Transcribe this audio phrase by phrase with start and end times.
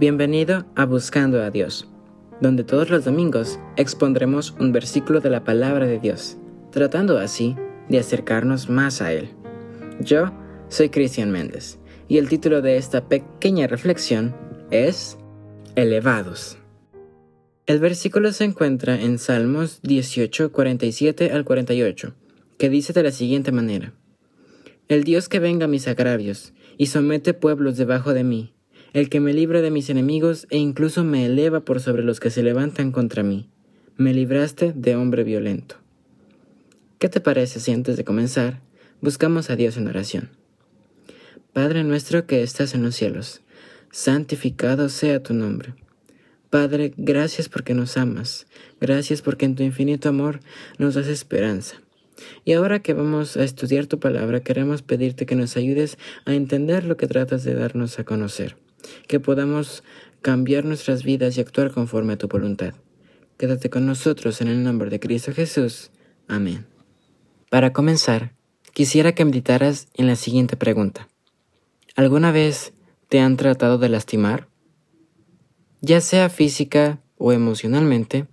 [0.00, 1.88] Bienvenido a Buscando a Dios,
[2.40, 6.36] donde todos los domingos expondremos un versículo de la palabra de Dios,
[6.70, 7.56] tratando así
[7.88, 9.30] de acercarnos más a Él.
[9.98, 10.30] Yo
[10.68, 14.36] soy Cristian Méndez y el título de esta pequeña reflexión
[14.70, 15.18] es
[15.74, 16.58] Elevados.
[17.66, 22.14] El versículo se encuentra en Salmos 18, 47 al 48,
[22.56, 23.94] que dice de la siguiente manera.
[24.86, 28.54] El Dios que venga a mis agravios y somete pueblos debajo de mí,
[28.92, 32.30] el que me libra de mis enemigos e incluso me eleva por sobre los que
[32.30, 33.48] se levantan contra mí.
[33.96, 35.76] Me libraste de hombre violento.
[36.98, 38.60] ¿Qué te parece si antes de comenzar
[39.00, 40.30] buscamos a Dios en oración?
[41.52, 43.42] Padre nuestro que estás en los cielos,
[43.90, 45.74] santificado sea tu nombre.
[46.50, 48.46] Padre, gracias porque nos amas,
[48.80, 50.40] gracias porque en tu infinito amor
[50.78, 51.82] nos das esperanza.
[52.44, 56.84] Y ahora que vamos a estudiar tu palabra, queremos pedirte que nos ayudes a entender
[56.84, 58.56] lo que tratas de darnos a conocer
[59.06, 59.82] que podamos
[60.22, 62.74] cambiar nuestras vidas y actuar conforme a tu voluntad.
[63.36, 65.90] Quédate con nosotros en el nombre de Cristo Jesús.
[66.26, 66.66] Amén.
[67.50, 68.32] Para comenzar,
[68.72, 71.08] quisiera que meditaras en la siguiente pregunta.
[71.94, 72.72] ¿Alguna vez
[73.08, 74.48] te han tratado de lastimar?
[75.80, 78.26] Ya sea física o emocionalmente,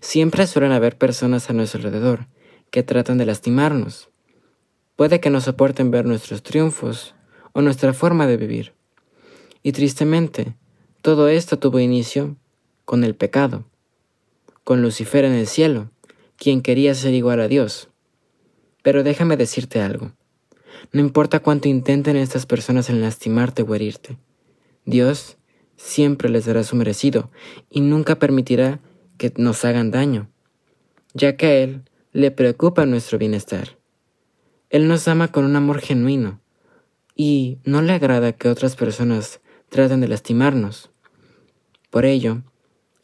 [0.00, 2.26] siempre suelen haber personas a nuestro alrededor
[2.70, 4.10] que tratan de lastimarnos.
[4.96, 7.14] Puede que no soporten ver nuestros triunfos
[7.52, 8.77] o nuestra forma de vivir.
[9.62, 10.54] Y tristemente,
[11.02, 12.36] todo esto tuvo inicio
[12.84, 13.64] con el pecado,
[14.64, 15.90] con Lucifer en el cielo,
[16.36, 17.88] quien quería ser igual a Dios.
[18.82, 20.12] Pero déjame decirte algo.
[20.92, 24.16] No importa cuánto intenten estas personas en lastimarte o herirte,
[24.84, 25.36] Dios
[25.76, 27.30] siempre les dará su merecido
[27.70, 28.80] y nunca permitirá
[29.16, 30.30] que nos hagan daño,
[31.14, 33.78] ya que a Él le preocupa nuestro bienestar.
[34.70, 36.40] Él nos ama con un amor genuino
[37.14, 40.90] y no le agrada que otras personas tratan de lastimarnos.
[41.90, 42.42] Por ello,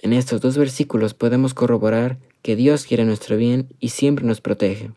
[0.01, 4.93] en estos dos versículos podemos corroborar que Dios quiere nuestro bien y siempre nos protege,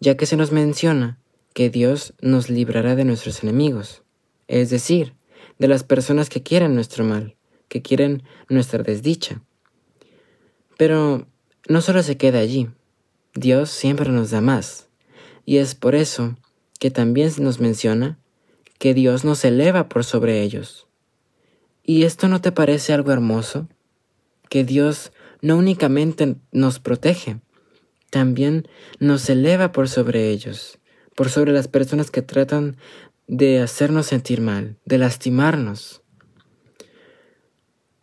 [0.00, 1.18] ya que se nos menciona
[1.52, 4.02] que Dios nos librará de nuestros enemigos,
[4.46, 5.14] es decir,
[5.58, 7.36] de las personas que quieren nuestro mal,
[7.68, 9.42] que quieren nuestra desdicha.
[10.78, 11.26] Pero
[11.68, 12.70] no solo se queda allí,
[13.34, 14.88] Dios siempre nos da más,
[15.44, 16.36] y es por eso
[16.78, 18.18] que también se nos menciona
[18.78, 20.86] que Dios nos eleva por sobre ellos.
[21.84, 23.68] ¿Y esto no te parece algo hermoso?
[24.48, 27.40] Que Dios no únicamente nos protege,
[28.10, 28.66] también
[28.98, 30.78] nos eleva por sobre ellos,
[31.14, 32.76] por sobre las personas que tratan
[33.26, 36.02] de hacernos sentir mal, de lastimarnos.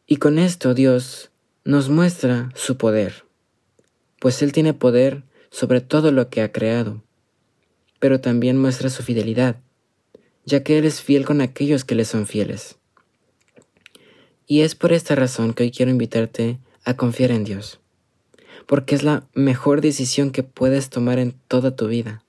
[0.06, 1.32] Y con esto Dios
[1.64, 3.26] nos muestra su poder,
[4.20, 7.04] pues Él tiene poder sobre todo lo que ha creado,
[8.00, 9.58] pero también muestra su fidelidad,
[10.46, 12.78] ya que Él es fiel con aquellos que le son fieles.
[14.48, 17.80] Y es por esta razón que hoy quiero invitarte a confiar en Dios,
[18.68, 22.24] porque es la mejor decisión que puedes tomar en toda tu vida,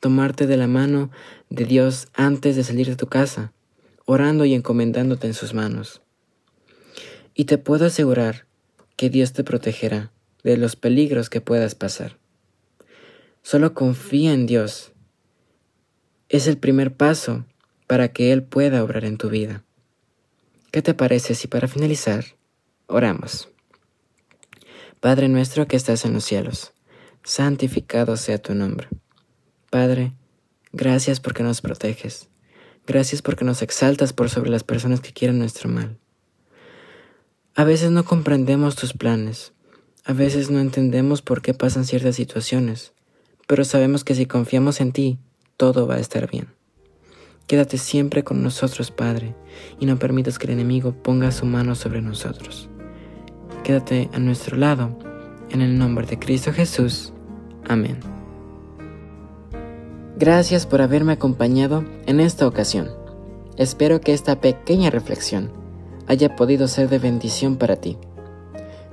[0.00, 1.10] tomarte de la mano
[1.50, 3.52] de Dios antes de salir de tu casa,
[4.04, 6.02] orando y encomendándote en sus manos.
[7.34, 8.46] Y te puedo asegurar
[8.96, 10.12] que Dios te protegerá
[10.44, 12.16] de los peligros que puedas pasar.
[13.42, 14.92] Solo confía en Dios.
[16.28, 17.44] Es el primer paso
[17.86, 19.64] para que Él pueda obrar en tu vida.
[20.70, 22.24] ¿Qué te parece si para finalizar
[22.86, 23.48] oramos?
[25.00, 26.72] Padre nuestro que estás en los cielos,
[27.24, 28.88] santificado sea tu nombre.
[29.70, 30.12] Padre,
[30.72, 32.28] gracias porque nos proteges.
[32.86, 35.98] Gracias porque nos exaltas por sobre las personas que quieren nuestro mal.
[37.54, 39.52] A veces no comprendemos tus planes,
[40.04, 42.92] a veces no entendemos por qué pasan ciertas situaciones,
[43.48, 45.18] pero sabemos que si confiamos en ti,
[45.56, 46.48] todo va a estar bien.
[47.46, 49.36] Quédate siempre con nosotros, Padre,
[49.78, 52.68] y no permitas que el enemigo ponga su mano sobre nosotros.
[53.62, 54.98] Quédate a nuestro lado,
[55.50, 57.12] en el nombre de Cristo Jesús.
[57.68, 58.00] Amén.
[60.18, 62.90] Gracias por haberme acompañado en esta ocasión.
[63.56, 65.52] Espero que esta pequeña reflexión
[66.08, 67.96] haya podido ser de bendición para ti.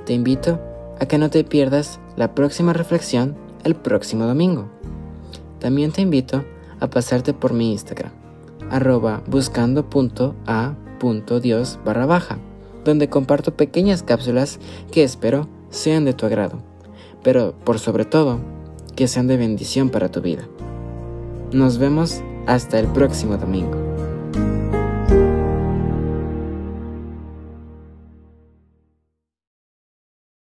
[0.06, 0.62] Te invito
[1.00, 4.70] a que no te pierdas la próxima reflexión el próximo domingo.
[5.60, 6.44] También te invito
[6.80, 8.23] a pasarte por mi Instagram
[8.74, 12.40] arroba buscando.a.dios barra baja,
[12.84, 14.60] donde comparto pequeñas cápsulas
[14.92, 16.58] que espero sean de tu agrado,
[17.24, 18.40] pero por sobre todo,
[18.96, 20.48] que sean de bendición para tu vida.
[21.52, 23.83] Nos vemos hasta el próximo domingo.